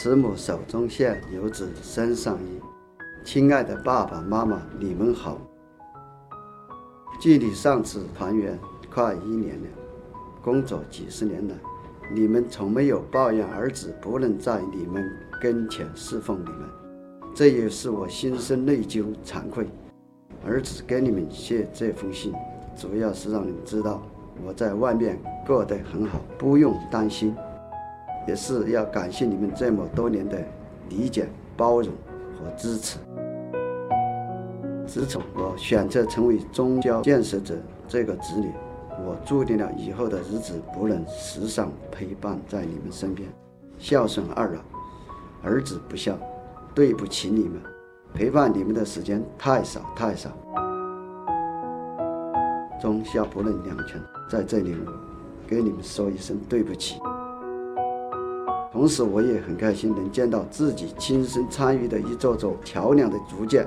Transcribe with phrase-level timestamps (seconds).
[0.00, 2.60] 慈母手中线，游子身上衣。
[3.24, 5.36] 亲爱的爸爸妈妈，你们好。
[7.20, 8.56] 距离上次团圆
[8.94, 9.66] 快一年了，
[10.40, 11.54] 工作几十年来，
[12.14, 15.04] 你们从没有抱怨儿子不能在你们
[15.42, 16.60] 跟前侍奉你们，
[17.34, 19.66] 这也是我心生内疚惭愧。
[20.46, 22.32] 儿子给你们写这封信，
[22.76, 24.00] 主要是让你们知道
[24.46, 27.34] 我在外面过得很好，不用担心。
[28.28, 30.38] 也是要感谢你们这么多年的
[30.90, 31.90] 理解、包容
[32.36, 32.98] 和支持。
[34.86, 37.54] 自从我选择成为宗教建设者
[37.88, 38.52] 这个子女，
[39.04, 43.26] 我注定了以后的日子不能时常陪伴在你们身边。
[43.78, 44.60] 孝顺二老，
[45.42, 46.14] 儿子不孝，
[46.74, 47.58] 对不起你们，
[48.12, 50.30] 陪伴你们的时间太少太少。
[52.78, 54.92] 忠孝不能两全，在这里我
[55.46, 57.00] 给你们说一声对不起。
[58.78, 63.66] 同时，我也很开心能见到自己亲身参与的一座座桥梁的逐渐，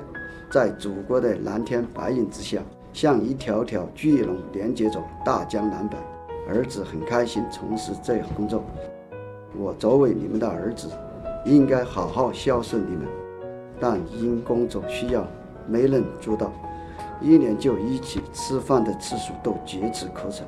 [0.50, 2.62] 在祖国的蓝天白云之下，
[2.94, 5.98] 像一条条巨龙连接着大江南北。
[6.48, 8.64] 儿子很开心从事这项工作。
[9.54, 10.88] 我作为你们的儿子，
[11.44, 13.06] 应该好好孝顺你们，
[13.78, 15.26] 但因工作需要，
[15.66, 16.50] 没能做到，
[17.20, 20.42] 一年就一起吃饭的次数都啮齿可数。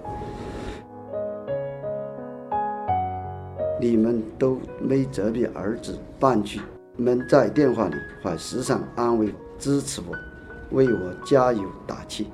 [3.81, 6.61] 你们都没责备儿子半句，
[6.97, 10.15] 你们在电话里还时常安慰、支持我，
[10.77, 12.29] 为我加油打气。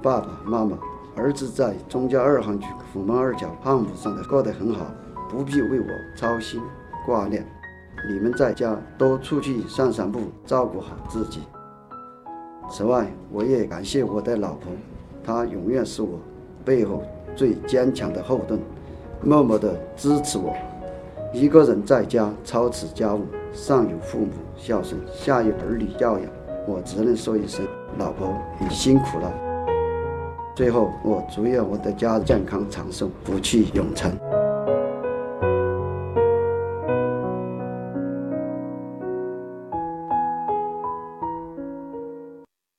[0.00, 0.78] 爸爸妈妈，
[1.14, 4.86] 儿子在中交二航局虎门二桥项目上的过得很好，
[5.28, 6.62] 不必为我操心
[7.04, 7.46] 挂念。
[8.08, 11.40] 你们在家多出去散散步，照顾好自己。
[12.70, 14.72] 此外，我也感谢我的老婆，
[15.22, 16.18] 她永远是我
[16.64, 17.02] 背后
[17.36, 18.58] 最坚强的后盾。
[19.22, 20.54] 默默的支持我。
[21.32, 26.26] 一个人在家操持家务，上有父母孝顺，下有儿女教养，
[26.66, 27.66] 我只能说一声：
[27.98, 29.32] 老婆，你辛苦了。
[30.56, 34.16] 最后，我祝愿我的家健康长寿，福气永存。